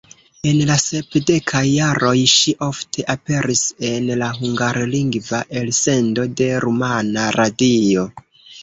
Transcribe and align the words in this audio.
En 0.51 0.61
la 0.69 0.77
sepdekaj 0.83 1.61
jaroj 1.71 2.15
ŝi 2.37 2.55
ofte 2.69 3.07
aperis 3.15 3.63
en 3.91 4.11
la 4.23 4.33
hungarlingva 4.41 5.45
elsendo 5.63 6.31
de 6.43 6.53
Rumana 6.67 7.33
Radio. 7.43 8.11